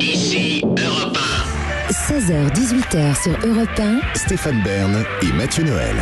Ici 0.00 0.62
Europe 0.64 1.18
16h-18h 1.90 3.22
sur 3.22 3.32
Europe 3.46 3.68
1. 3.78 4.00
Stéphane 4.14 4.62
Bern 4.62 5.04
et 5.22 5.32
Mathieu 5.32 5.64
Noël. 5.64 5.96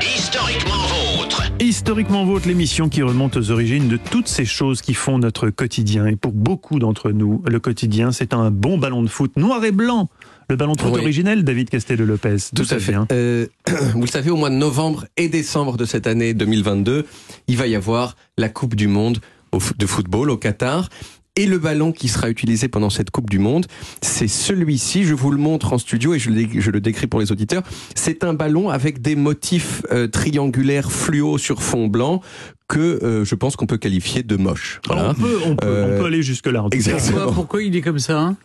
1. 0.00 0.04
Historiquement 0.04 0.74
vôtre. 1.18 1.42
Historiquement 1.60 2.24
Vôtre, 2.24 2.48
l'émission 2.48 2.88
qui 2.88 3.02
remonte 3.02 3.36
aux 3.36 3.50
origines 3.50 3.88
de 3.88 3.96
toutes 3.96 4.28
ces 4.28 4.44
choses 4.44 4.82
qui 4.82 4.94
font 4.94 5.18
notre 5.18 5.50
quotidien. 5.50 6.06
Et 6.06 6.16
pour 6.16 6.32
beaucoup 6.32 6.78
d'entre 6.78 7.10
nous, 7.10 7.42
le 7.46 7.60
quotidien, 7.60 8.12
c'est 8.12 8.34
un 8.34 8.50
bon 8.50 8.78
ballon 8.78 9.02
de 9.02 9.08
foot 9.08 9.36
noir 9.36 9.64
et 9.64 9.72
blanc. 9.72 10.08
Le 10.48 10.56
ballon 10.56 10.72
de 10.72 10.80
foot 10.80 10.92
Oui. 10.94 11.00
originel, 11.00 11.44
David 11.44 11.70
Castello-Lopez. 11.70 12.36
Tout 12.54 12.66
à 12.70 12.78
fait. 12.78 12.94
Euh, 13.12 13.46
vous 13.94 14.00
le 14.02 14.06
savez, 14.06 14.30
au 14.30 14.36
mois 14.36 14.50
de 14.50 14.56
novembre 14.56 15.06
et 15.16 15.28
décembre 15.28 15.76
de 15.76 15.84
cette 15.84 16.06
année 16.06 16.34
2022, 16.34 17.06
il 17.48 17.56
va 17.56 17.66
y 17.66 17.74
avoir 17.74 18.16
la 18.36 18.48
Coupe 18.48 18.74
du 18.74 18.88
Monde 18.88 19.18
de 19.78 19.86
football 19.86 20.30
au 20.30 20.36
Qatar. 20.36 20.88
Et 21.36 21.46
le 21.46 21.58
ballon 21.58 21.90
qui 21.90 22.06
sera 22.06 22.30
utilisé 22.30 22.68
pendant 22.68 22.90
cette 22.90 23.10
Coupe 23.10 23.28
du 23.28 23.40
Monde, 23.40 23.66
c'est 24.00 24.28
celui-ci. 24.28 25.02
Je 25.02 25.14
vous 25.14 25.32
le 25.32 25.36
montre 25.36 25.72
en 25.72 25.78
studio 25.78 26.14
et 26.14 26.20
je 26.20 26.30
le, 26.30 26.46
je 26.60 26.70
le 26.70 26.80
décris 26.80 27.08
pour 27.08 27.18
les 27.18 27.32
auditeurs. 27.32 27.64
C'est 27.96 28.22
un 28.22 28.34
ballon 28.34 28.68
avec 28.70 29.02
des 29.02 29.16
motifs 29.16 29.82
euh, 29.90 30.06
triangulaires 30.06 30.92
fluo 30.92 31.36
sur 31.36 31.60
fond 31.60 31.88
blanc 31.88 32.20
que 32.68 32.78
euh, 33.02 33.24
je 33.24 33.34
pense 33.34 33.56
qu'on 33.56 33.66
peut 33.66 33.78
qualifier 33.78 34.22
de 34.22 34.36
moche. 34.36 34.80
Voilà. 34.86 35.10
On, 35.10 35.14
peut, 35.14 35.38
on, 35.44 35.56
peut, 35.56 35.66
Euh, 35.66 35.96
on 35.96 35.98
peut 35.98 36.06
aller 36.06 36.22
jusque-là. 36.22 36.66
exactement. 36.70 37.16
Pourquoi, 37.16 37.34
pourquoi 37.34 37.62
il 37.64 37.74
est 37.74 37.82
comme 37.82 37.98
ça 37.98 38.16
hein? 38.20 38.36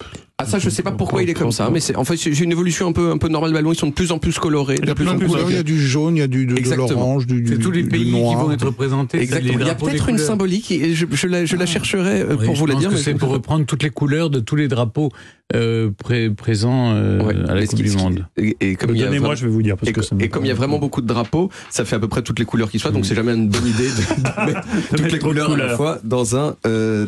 Ah 0.41 0.45
ça, 0.45 0.57
je 0.57 0.70
sais 0.70 0.84
pas 0.84 0.91
pourquoi 0.91 1.21
il 1.21 1.29
est 1.29 1.34
comme 1.34 1.52
ça, 1.52 1.70
mais 1.70 1.81
c'est 1.81 1.98
en 1.98 2.05
fait 2.05 2.16
c'est 2.16 2.29
une 2.39 2.52
évolution 2.53 2.88
un 2.88 2.93
peu 2.93 3.11
un 3.11 3.17
peu 3.17 3.27
normale. 3.27 3.49
Les 3.52 3.55
ballons, 3.55 3.73
ils 3.73 3.77
sont 3.77 3.88
de 3.88 3.93
plus 3.93 4.13
en 4.13 4.20
plus 4.20 4.39
colorés. 4.39 4.75
Il 4.77 4.84
y 4.84 4.88
de 4.88 4.91
a 4.91 4.95
plus 4.95 5.03
plein 5.03 5.11
en 5.11 5.16
de 5.16 5.20
plus 5.20 5.27
couleurs, 5.27 5.49
Il 5.49 5.55
y 5.55 5.59
a 5.59 5.63
du 5.63 5.80
jaune, 5.85 6.16
il 6.16 6.20
y 6.20 6.21
a 6.23 6.27
du, 6.27 6.45
de, 6.45 6.55
de 6.55 6.75
l'orange, 6.75 7.27
du, 7.27 7.41
du, 7.41 7.59
tous 7.59 7.71
les 7.71 7.84
du 7.84 7.89
pays 7.89 8.05
qui 8.05 8.11
vont 8.11 8.49
être 8.52 8.66
représentés. 8.67 9.20
Exactement. 9.20 9.57
Il 9.59 9.67
y 9.67 9.70
a 9.70 9.75
peut-être 9.75 10.07
une 10.07 10.17
symbolique, 10.17 10.71
et 10.71 10.94
je, 10.95 11.05
je 11.11 11.27
la, 11.27 11.44
je 11.44 11.55
la 11.57 11.66
chercherai 11.66 12.21
euh, 12.21 12.38
Oui, 12.39 12.45
pour 12.45 12.55
je 12.55 12.59
vous 12.61 12.66
la 12.67 12.73
pense 12.75 12.81
dire. 12.88 12.97
c'est 12.97 13.16
pour 13.16 13.30
reprendre 13.30 13.66
toutes 13.66 13.83
les 13.83 13.89
couleurs 13.89 14.30
de 14.30 14.39
tous 14.39 14.55
les 14.55 14.70
drapeaux 14.70 15.11
euh, 15.55 15.89
pré- 15.97 16.30
présents 16.30 16.94
euh, 16.94 17.19
Ouais. 17.23 17.33
à 17.49 17.55
la 17.55 17.66
Coupe 17.66 17.81
du 17.81 17.91
Monde. 17.91 18.25
Et, 18.38 18.56
et 18.61 18.75
comme 18.75 18.91
il 18.95 19.02
y 19.02 19.03
a 19.03 19.08
vraiment- 19.08 19.33
je 19.35 19.45
vais 19.45 19.52
vous 19.52 19.63
dire. 19.63 19.75
Parce 19.75 19.89
et, 19.89 19.94
que 19.94 20.02
ça 20.03 20.16
me- 20.16 20.22
et 20.23 20.30
comme 20.30 20.45
il 20.45 20.47
y 20.47 20.52
a 20.52 20.56
vraiment 20.56 20.78
beaucoup 20.80 21.02
de 21.02 21.08
drapeaux, 21.08 21.50
ça 21.72 21.83
fait 21.85 21.95
à 21.95 22.00
peu 22.00 22.08
près 22.08 22.22
toutes 22.22 22.38
les 22.39 22.45
couleurs 22.45 22.69
qui 22.72 22.80
soient, 22.80 22.91
donc 22.91 23.06
c'est 23.06 23.16
jamais 23.16 23.33
une 23.33 23.50
bonne 23.50 23.66
idée 23.67 23.89
de, 23.89 24.22
de 24.22 24.45
mettre 24.53 24.61
toutes 24.89 25.11
les 25.11 25.17
de 25.17 25.23
couleurs 25.23 25.52
à 25.52 25.58
la 25.58 25.75
fois 25.75 26.00
dans 26.03 26.38
un 26.38 26.56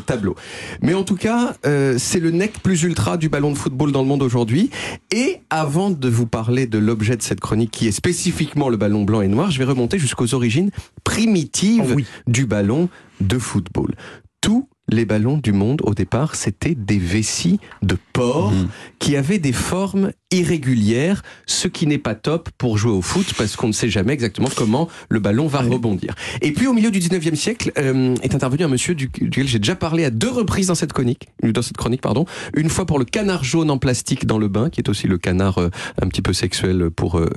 tableau. 0.05 0.35
Mais 0.81 0.95
en 0.95 1.03
tout 1.03 1.15
cas, 1.15 1.53
c'est 1.97 2.19
le 2.19 2.31
nec 2.31 2.53
plus 2.63 2.81
ultra 2.83 3.17
du 3.21 3.29
ballon 3.29 3.51
de 3.51 3.57
football 3.57 3.91
dans 3.93 4.01
le 4.01 4.07
monde 4.07 4.23
aujourd'hui. 4.23 4.71
Et 5.13 5.37
avant 5.51 5.91
de 5.91 6.09
vous 6.09 6.25
parler 6.25 6.65
de 6.65 6.79
l'objet 6.79 7.15
de 7.15 7.21
cette 7.21 7.39
chronique, 7.39 7.69
qui 7.71 7.87
est 7.87 7.91
spécifiquement 7.91 8.67
le 8.67 8.77
ballon 8.77 9.03
blanc 9.03 9.21
et 9.21 9.27
noir, 9.27 9.51
je 9.51 9.59
vais 9.59 9.63
remonter 9.63 9.99
jusqu'aux 9.99 10.33
origines 10.33 10.71
primitives 11.03 11.83
Oh 11.91 11.93
oui. 11.95 12.05
du 12.27 12.45
ballon 12.47 12.89
de 13.21 13.37
football. 13.37 13.93
Tous 14.41 14.67
les 14.91 15.05
ballons 15.05 15.37
du 15.37 15.53
monde, 15.53 15.81
au 15.85 15.93
départ, 15.93 16.35
c'était 16.35 16.75
des 16.75 16.97
vessies 16.99 17.59
de 17.81 17.97
porc 18.13 18.51
Mhm. 18.51 18.67
qui 18.99 19.15
avaient 19.15 19.39
des 19.39 19.53
formes 19.53 20.11
irrégulières, 20.31 21.23
ce 21.45 21.67
qui 21.67 21.87
n'est 21.87 21.97
pas 21.97 22.15
top 22.15 22.49
pour 22.57 22.77
jouer 22.77 22.91
au 22.91 23.01
foot 23.01 23.33
parce 23.37 23.55
qu'on 23.55 23.67
ne 23.67 23.71
sait 23.73 23.89
jamais 23.89 24.13
exactement 24.13 24.49
comment 24.55 24.87
le 25.09 25.19
ballon 25.19 25.47
va 25.47 25.61
rebondir. 25.61 26.15
Et 26.41 26.51
puis 26.51 26.67
au 26.67 26.73
milieu 26.73 26.91
du 26.91 26.99
19e 26.99 27.35
siècle 27.35 27.71
euh, 27.77 28.15
est 28.21 28.35
intervenu 28.35 28.63
un 28.63 28.67
monsieur 28.67 28.95
du- 28.95 29.07
duquel 29.21 29.47
j'ai 29.47 29.59
déjà 29.59 29.75
parlé 29.75 30.03
à 30.05 30.09
deux 30.09 30.29
reprises 30.29 30.67
dans 30.67 30.75
cette 30.75 30.93
chronique, 30.93 31.27
dans 31.43 31.61
cette 31.61 31.77
chronique 31.77 32.01
pardon, 32.01 32.25
une 32.55 32.69
fois 32.69 32.85
pour 32.85 32.99
le 32.99 33.05
canard 33.05 33.43
jaune 33.43 33.71
en 33.71 33.77
plastique 33.77 34.25
dans 34.25 34.37
le 34.37 34.47
bain, 34.47 34.69
qui 34.69 34.79
est 34.81 34.89
aussi 34.89 35.07
le 35.07 35.17
canard 35.17 35.57
euh, 35.57 35.69
un 36.01 36.07
petit 36.07 36.21
peu 36.21 36.33
sexuel 36.33 36.89
pour 36.91 37.17
euh, 37.17 37.27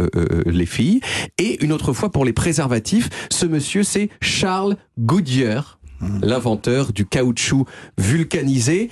les 0.47 0.67
filles, 0.67 1.01
et 1.39 1.63
une 1.65 1.73
autre 1.73 1.93
fois 1.93 2.11
pour 2.11 2.25
les 2.25 2.33
préservatifs. 2.33 3.09
Ce 3.31 3.47
monsieur 3.47 3.83
c'est 3.83 4.09
Charles 4.21 4.77
Goodyear, 4.99 5.79
l'inventeur 6.23 6.93
du 6.93 7.07
caoutchouc 7.07 7.67
vulcanisé. 7.99 8.91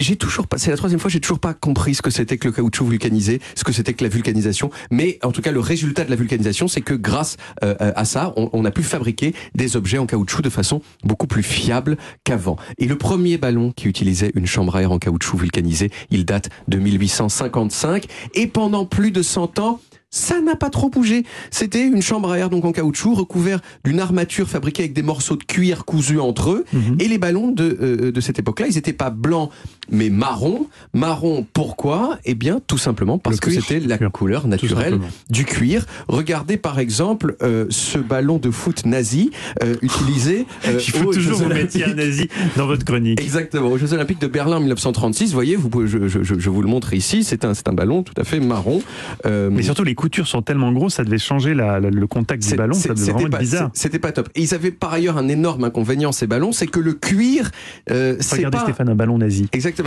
J'ai 0.00 0.14
toujours 0.14 0.46
pas, 0.46 0.58
c'est 0.58 0.70
la 0.70 0.76
troisième 0.76 1.00
fois, 1.00 1.10
j'ai 1.10 1.18
toujours 1.18 1.40
pas 1.40 1.54
compris 1.54 1.96
ce 1.96 2.02
que 2.02 2.10
c'était 2.10 2.38
que 2.38 2.46
le 2.46 2.52
caoutchouc 2.52 2.86
vulcanisé, 2.86 3.40
ce 3.56 3.64
que 3.64 3.72
c'était 3.72 3.94
que 3.94 4.04
la 4.04 4.08
vulcanisation. 4.08 4.70
Mais 4.92 5.18
en 5.24 5.32
tout 5.32 5.42
cas, 5.42 5.50
le 5.50 5.58
résultat 5.58 6.04
de 6.04 6.10
la 6.10 6.14
vulcanisation, 6.14 6.68
c'est 6.68 6.82
que 6.82 6.94
grâce 6.94 7.36
euh, 7.64 7.74
à 7.80 8.04
ça, 8.04 8.32
on, 8.36 8.48
on 8.52 8.64
a 8.64 8.70
pu 8.70 8.84
fabriquer 8.84 9.34
des 9.56 9.76
objets 9.76 9.98
en 9.98 10.06
caoutchouc 10.06 10.40
de 10.40 10.50
façon 10.50 10.82
beaucoup 11.02 11.26
plus 11.26 11.42
fiable 11.42 11.96
qu'avant. 12.22 12.56
Et 12.78 12.86
le 12.86 12.96
premier 12.96 13.38
ballon 13.38 13.72
qui 13.72 13.88
utilisait 13.88 14.30
une 14.36 14.46
chambre 14.46 14.76
à 14.76 14.82
air 14.82 14.92
en 14.92 15.00
caoutchouc 15.00 15.36
vulcanisé, 15.36 15.90
il 16.10 16.24
date 16.24 16.48
de 16.68 16.78
1855. 16.78 18.06
Et 18.34 18.46
pendant 18.46 18.86
plus 18.86 19.10
de 19.10 19.22
100 19.22 19.58
ans, 19.58 19.80
ça 20.10 20.40
n'a 20.40 20.56
pas 20.56 20.70
trop 20.70 20.88
bougé. 20.88 21.24
C'était 21.50 21.86
une 21.86 22.02
chambre 22.02 22.30
à 22.30 22.38
air 22.38 22.50
donc 22.50 22.64
en 22.64 22.72
caoutchouc 22.72 23.14
recouvert 23.14 23.60
d'une 23.84 24.00
armature 24.00 24.48
fabriquée 24.48 24.84
avec 24.84 24.94
des 24.94 25.02
morceaux 25.02 25.36
de 25.36 25.44
cuir 25.44 25.84
cousus 25.84 26.20
entre 26.20 26.50
eux. 26.50 26.64
Mhm. 26.72 26.96
Et 26.98 27.08
les 27.08 27.18
ballons 27.18 27.50
de, 27.50 27.78
euh, 27.80 28.12
de 28.12 28.20
cette 28.20 28.38
époque-là, 28.38 28.66
ils 28.68 28.74
n'étaient 28.74 28.92
pas 28.92 29.10
blancs, 29.10 29.50
mais 29.90 30.10
marron. 30.10 30.66
Marron, 30.94 31.46
pourquoi? 31.52 32.18
Eh 32.24 32.34
bien, 32.34 32.60
tout 32.66 32.78
simplement 32.78 33.18
parce 33.18 33.40
que 33.40 33.50
c'était 33.50 33.80
la 33.80 33.98
couleur 34.08 34.46
naturelle 34.46 34.98
du 35.30 35.44
cuir. 35.44 35.86
Regardez 36.08 36.56
par 36.56 36.78
exemple 36.78 37.36
euh, 37.42 37.66
ce 37.70 37.98
ballon 37.98 38.38
de 38.38 38.50
foot 38.50 38.84
nazi 38.86 39.30
euh, 39.62 39.74
utilisé. 39.82 40.46
euh, 40.66 40.78
Il 40.86 40.92
faut 40.92 41.08
aux 41.08 41.12
toujours 41.12 41.38
Jeux 41.38 41.44
vous 41.44 41.48
mettre 41.52 41.76
un 41.86 41.94
nazi 41.94 42.28
dans 42.56 42.66
votre 42.66 42.84
chronique. 42.84 43.20
Exactement, 43.20 43.68
aux 43.68 43.78
Jeux 43.78 43.92
Olympiques 43.92 44.20
de 44.20 44.26
Berlin 44.26 44.56
en 44.56 44.60
1936, 44.60 45.26
vous 45.28 45.32
voyez, 45.34 45.56
vous 45.56 45.68
pouvez, 45.68 45.86
je, 45.86 46.08
je- 46.08 46.22
je- 46.22 46.50
vous 46.50 46.62
le 46.62 46.68
montre 46.68 46.94
ici, 46.94 47.24
c'est 47.24 47.44
un, 47.44 47.54
c'est 47.54 47.68
un 47.68 47.72
ballon 47.72 48.02
tout 48.02 48.14
à 48.20 48.24
fait 48.24 48.40
marron. 48.40 48.82
Euh, 49.26 49.50
Mais 49.52 49.62
surtout, 49.62 49.84
les 49.84 49.94
coutures 49.94 50.26
sont 50.26 50.42
tellement 50.42 50.72
grosses, 50.72 50.94
ça 50.94 51.04
devait 51.04 51.18
changer 51.18 51.54
la- 51.54 51.80
la- 51.80 51.90
le 51.90 52.06
contact 52.06 52.46
du 52.46 52.54
ballon. 52.56 52.74
Ça 52.74 52.94
devait 52.94 53.12
vraiment 53.12 53.30
pas- 53.30 53.38
bizarre. 53.38 53.70
C'était 53.74 53.98
pas 53.98 54.12
top. 54.12 54.28
Et 54.34 54.42
ils 54.42 54.54
avaient 54.54 54.70
par 54.70 54.92
ailleurs 54.92 55.16
un 55.18 55.28
énorme 55.28 55.64
inconvénient, 55.64 56.12
ces 56.12 56.26
ballons, 56.26 56.52
c'est 56.52 56.66
que 56.66 56.80
le 56.80 56.92
cuir, 56.94 57.50
euh, 57.90 58.16
Regardez 58.32 58.56
pas... 58.58 58.62
Stéphane, 58.64 58.88
un 58.88 58.94
ballon 58.94 59.18
nazi. 59.18 59.46
Exactement. 59.52 59.77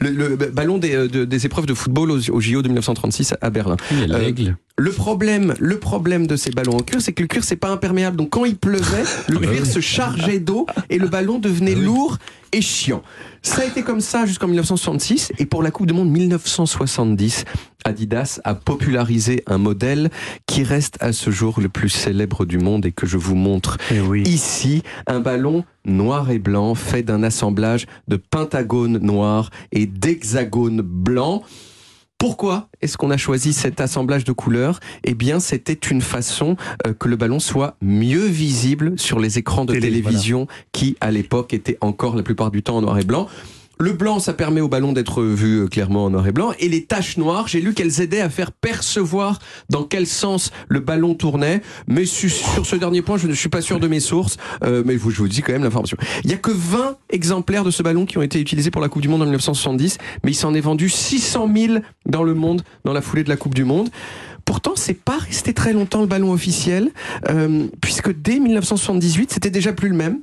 Le, 0.00 0.10
le 0.10 0.36
ballon 0.36 0.78
des, 0.78 0.94
euh, 0.94 1.08
de- 1.08 1.24
des 1.24 1.46
épreuves 1.46 1.66
de 1.66 1.74
football 1.74 2.10
aux, 2.10 2.30
aux 2.30 2.40
JO 2.40 2.62
de 2.62 2.68
1936 2.68 3.34
à 3.40 3.50
Berlin. 3.50 3.76
Il 3.90 4.08
y 4.08 4.12
a 4.12 4.16
Euh, 4.16 4.18
l'aigle. 4.20 4.56
Le 4.78 4.92
problème, 4.92 5.54
le 5.58 5.78
problème 5.80 6.28
de 6.28 6.36
ces 6.36 6.50
ballons 6.52 6.76
en 6.76 6.82
cuir, 6.82 7.02
c'est 7.02 7.12
que 7.12 7.22
le 7.22 7.26
cuir 7.26 7.42
c'est 7.42 7.56
pas 7.56 7.68
imperméable. 7.68 8.16
Donc 8.16 8.30
quand 8.30 8.44
il 8.44 8.56
pleuvait, 8.56 9.02
le 9.28 9.38
cuir 9.40 9.66
se 9.66 9.80
chargeait 9.80 10.38
d'eau 10.38 10.66
et 10.88 10.98
le 10.98 11.08
ballon 11.08 11.40
devenait 11.40 11.74
lourd 11.74 12.16
et 12.52 12.60
chiant. 12.60 13.02
Ça 13.42 13.62
a 13.62 13.64
été 13.64 13.82
comme 13.82 14.00
ça 14.00 14.24
jusqu'en 14.24 14.46
1966 14.46 15.32
et 15.40 15.46
pour 15.46 15.64
la 15.64 15.72
Coupe 15.72 15.88
du 15.88 15.94
Monde 15.94 16.10
1970, 16.10 17.44
Adidas 17.84 18.40
a 18.44 18.54
popularisé 18.54 19.42
un 19.48 19.58
modèle 19.58 20.10
qui 20.46 20.62
reste 20.62 20.96
à 21.00 21.12
ce 21.12 21.32
jour 21.32 21.58
le 21.60 21.68
plus 21.68 21.88
célèbre 21.88 22.44
du 22.44 22.58
monde 22.58 22.86
et 22.86 22.92
que 22.92 23.06
je 23.06 23.16
vous 23.16 23.34
montre 23.34 23.78
Eh 23.90 24.00
oui. 24.00 24.22
Ici, 24.22 24.84
un 25.08 25.18
ballon 25.18 25.64
noir 25.86 26.30
et 26.30 26.38
blanc 26.38 26.76
fait 26.76 27.02
d'un 27.02 27.24
assemblage 27.24 27.86
de 28.06 28.16
pentagones 28.16 28.98
noirs 28.98 29.50
et 29.72 29.86
d'hexagones 29.86 30.82
blancs. 30.82 31.42
Pourquoi 32.18 32.68
est-ce 32.82 32.96
qu'on 32.96 33.12
a 33.12 33.16
choisi 33.16 33.52
cet 33.52 33.80
assemblage 33.80 34.24
de 34.24 34.32
couleurs? 34.32 34.80
Eh 35.04 35.14
bien, 35.14 35.38
c'était 35.38 35.72
une 35.72 36.00
façon 36.00 36.56
euh, 36.84 36.92
que 36.92 37.08
le 37.08 37.14
ballon 37.14 37.38
soit 37.38 37.76
mieux 37.80 38.26
visible 38.26 38.98
sur 38.98 39.20
les 39.20 39.38
écrans 39.38 39.64
de 39.64 39.72
Télé, 39.72 39.86
télévision 39.86 40.48
qui, 40.72 40.96
à 41.00 41.12
l'époque, 41.12 41.54
étaient 41.54 41.78
encore 41.80 42.16
la 42.16 42.24
plupart 42.24 42.50
du 42.50 42.64
temps 42.64 42.78
en 42.78 42.80
noir 42.80 42.98
et 42.98 43.04
blanc. 43.04 43.28
Le 43.80 43.92
blanc, 43.92 44.18
ça 44.18 44.32
permet 44.32 44.60
au 44.60 44.68
ballon 44.68 44.92
d'être 44.92 45.22
vu 45.22 45.60
euh, 45.60 45.66
clairement 45.68 46.06
en 46.06 46.10
noir 46.10 46.26
et 46.26 46.32
blanc. 46.32 46.52
Et 46.58 46.68
les 46.68 46.84
taches 46.84 47.16
noires, 47.16 47.46
j'ai 47.46 47.60
lu 47.60 47.74
qu'elles 47.74 48.00
aidaient 48.00 48.20
à 48.20 48.28
faire 48.28 48.50
percevoir 48.50 49.38
dans 49.70 49.84
quel 49.84 50.06
sens 50.06 50.50
le 50.68 50.80
ballon 50.80 51.14
tournait. 51.14 51.62
Mais 51.86 52.04
su- 52.04 52.28
sur 52.28 52.66
ce 52.66 52.74
dernier 52.76 53.02
point, 53.02 53.18
je 53.18 53.28
ne 53.28 53.34
suis 53.34 53.48
pas 53.48 53.60
sûr 53.60 53.78
de 53.78 53.86
mes 53.86 54.00
sources. 54.00 54.36
Euh, 54.64 54.82
mais 54.84 54.96
vous, 54.96 55.10
je 55.10 55.18
vous 55.18 55.28
dis 55.28 55.42
quand 55.42 55.52
même 55.52 55.62
l'information. 55.62 55.96
Il 56.24 56.30
y 56.30 56.34
a 56.34 56.38
que 56.38 56.50
20 56.50 56.96
exemplaires 57.10 57.62
de 57.64 57.70
ce 57.70 57.82
ballon 57.84 58.04
qui 58.04 58.18
ont 58.18 58.22
été 58.22 58.40
utilisés 58.40 58.70
pour 58.72 58.82
la 58.82 58.88
Coupe 58.88 59.02
du 59.02 59.08
Monde 59.08 59.22
en 59.22 59.26
1970. 59.26 59.98
Mais 60.24 60.32
il 60.32 60.34
s'en 60.34 60.54
est 60.54 60.60
vendu 60.60 60.88
600 60.88 61.48
000 61.54 61.74
dans 62.06 62.24
le 62.24 62.34
monde 62.34 62.62
dans 62.84 62.92
la 62.92 63.00
foulée 63.00 63.22
de 63.22 63.28
la 63.28 63.36
Coupe 63.36 63.54
du 63.54 63.64
Monde. 63.64 63.90
Pourtant, 64.44 64.72
c'est 64.74 64.94
pas 64.94 65.18
resté 65.18 65.52
très 65.54 65.72
longtemps 65.72 66.00
le 66.00 66.06
ballon 66.06 66.32
officiel, 66.32 66.90
euh, 67.28 67.66
puisque 67.80 68.10
dès 68.12 68.38
1978, 68.40 69.30
c'était 69.32 69.50
déjà 69.50 69.72
plus 69.72 69.88
le 69.90 69.94
même. 69.94 70.20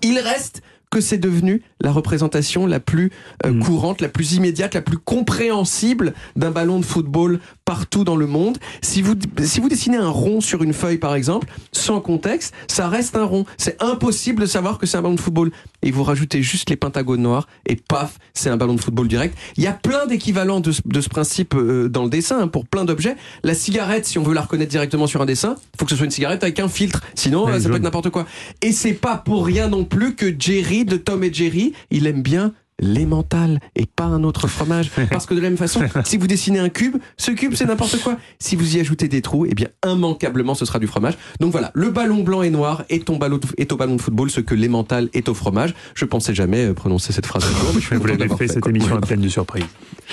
Il 0.00 0.18
reste 0.18 0.62
que 0.92 1.00
c'est 1.00 1.18
devenu 1.18 1.62
la 1.80 1.90
représentation 1.90 2.66
la 2.66 2.78
plus 2.78 3.10
euh, 3.46 3.50
Mm. 3.52 3.60
courante, 3.64 4.00
la 4.00 4.08
plus 4.08 4.34
immédiate, 4.34 4.74
la 4.74 4.82
plus 4.82 4.98
compréhensible 4.98 6.12
d'un 6.36 6.50
ballon 6.50 6.78
de 6.78 6.84
football 6.84 7.40
partout 7.64 8.04
dans 8.04 8.16
le 8.16 8.26
monde. 8.26 8.58
Si 8.82 9.02
vous, 9.02 9.14
si 9.42 9.60
vous 9.60 9.68
dessinez 9.68 9.96
un 9.96 10.08
rond 10.08 10.40
sur 10.40 10.62
une 10.62 10.72
feuille, 10.72 10.98
par 10.98 11.14
exemple, 11.14 11.48
sans 11.72 12.00
contexte, 12.00 12.54
ça 12.68 12.88
reste 12.88 13.16
un 13.16 13.24
rond. 13.24 13.44
C'est 13.56 13.82
impossible 13.82 14.42
de 14.42 14.46
savoir 14.46 14.78
que 14.78 14.86
c'est 14.86 14.96
un 14.96 15.02
ballon 15.02 15.14
de 15.14 15.20
football. 15.20 15.50
Et 15.82 15.90
vous 15.90 16.04
rajoutez 16.04 16.42
juste 16.42 16.70
les 16.70 16.76
pentagones 16.76 17.22
noirs 17.22 17.48
et 17.66 17.76
paf, 17.76 18.18
c'est 18.34 18.50
un 18.50 18.56
ballon 18.56 18.74
de 18.74 18.80
football 18.80 19.08
direct. 19.08 19.36
Il 19.56 19.64
y 19.64 19.66
a 19.66 19.72
plein 19.72 20.06
d'équivalents 20.06 20.60
de, 20.60 20.70
ce- 20.72 20.82
de 20.84 21.00
ce 21.00 21.08
principe 21.08 21.54
euh, 21.54 21.88
dans 21.88 22.04
le 22.04 22.10
dessin 22.10 22.40
hein, 22.40 22.48
pour 22.48 22.66
plein 22.66 22.84
d'objets. 22.84 23.16
La 23.42 23.54
cigarette, 23.54 24.06
si 24.06 24.18
on 24.18 24.22
veut 24.22 24.34
la 24.34 24.42
reconnaître 24.42 24.70
directement 24.70 25.06
sur 25.06 25.20
un 25.22 25.26
dessin, 25.26 25.56
faut 25.78 25.84
que 25.84 25.90
ce 25.90 25.96
soit 25.96 26.04
une 26.04 26.10
cigarette 26.12 26.42
avec 26.44 26.60
un 26.60 26.68
filtre. 26.68 27.00
Sinon, 27.14 27.48
euh, 27.48 27.58
ça 27.58 27.68
peut 27.68 27.76
être 27.76 27.82
n'importe 27.82 28.10
quoi. 28.10 28.26
Et 28.60 28.72
c'est 28.72 28.92
pas 28.92 29.16
pour 29.16 29.44
rien 29.46 29.68
non 29.68 29.84
plus 29.84 30.14
que 30.14 30.32
Jerry 30.38 30.81
de 30.90 30.96
Tom 30.96 31.22
et 31.24 31.32
Jerry, 31.32 31.72
il 31.90 32.06
aime 32.06 32.22
bien 32.22 32.52
l'emmental 32.80 33.60
et 33.76 33.86
pas 33.86 34.04
un 34.04 34.24
autre 34.24 34.48
fromage. 34.48 34.90
Parce 35.10 35.26
que 35.26 35.34
de 35.34 35.40
la 35.40 35.48
même 35.50 35.56
façon, 35.58 35.80
si 36.04 36.16
vous 36.16 36.26
dessinez 36.26 36.58
un 36.58 36.68
cube, 36.68 36.96
ce 37.16 37.30
cube 37.30 37.52
c'est 37.54 37.66
n'importe 37.66 38.00
quoi. 38.02 38.16
Si 38.38 38.56
vous 38.56 38.76
y 38.76 38.80
ajoutez 38.80 39.08
des 39.08 39.22
trous, 39.22 39.46
eh 39.48 39.54
bien 39.54 39.68
immanquablement 39.86 40.54
ce 40.54 40.64
sera 40.64 40.78
du 40.78 40.86
fromage. 40.86 41.14
Donc 41.40 41.52
voilà, 41.52 41.70
le 41.74 41.90
ballon 41.90 42.22
blanc 42.24 42.42
et 42.42 42.50
noir 42.50 42.84
est, 42.90 43.04
ton 43.04 43.16
ballon 43.18 43.38
de- 43.38 43.46
est 43.56 43.70
au 43.72 43.76
ballon 43.76 43.96
de 43.96 44.00
football, 44.00 44.30
ce 44.30 44.40
que 44.40 44.54
l'emmental 44.54 45.08
est 45.14 45.28
au 45.28 45.34
fromage. 45.34 45.74
Je 45.94 46.04
pensais 46.04 46.34
jamais 46.34 46.64
euh, 46.66 46.74
prononcer 46.74 47.12
cette 47.12 47.26
phrase. 47.26 47.44
un 47.44 47.60
jour, 47.60 47.72
mais 47.74 47.80
je 47.80 47.94
Vous 48.02 48.06
l'avez 48.06 48.28
fait, 48.28 48.36
fait, 48.36 48.48
cette 48.48 48.66
émission 48.66 48.98
est 48.98 49.06
pleine 49.06 49.20
de 49.20 49.28
surprises. 49.28 49.64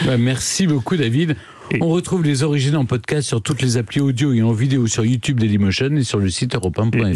Bah, 0.06 0.18
merci 0.18 0.68
beaucoup, 0.68 0.96
David. 0.96 1.36
Et- 1.72 1.78
On 1.82 1.90
retrouve 1.90 2.24
les 2.24 2.42
origines 2.44 2.76
en 2.76 2.86
podcast 2.86 3.28
sur 3.28 3.42
toutes 3.44 3.62
les 3.62 3.78
applis 3.78 4.02
audio 4.02 4.34
et 4.34 4.42
en 4.42 4.52
vidéo 4.54 4.88
sur 4.88 5.06
YouTube 5.06 5.40
Dailymotion 5.40 5.96
et 5.98 6.04
sur 6.04 6.18
le 6.20 6.30
site 6.30 6.56
europe1.fr. 6.56 7.08
Et 7.08 7.14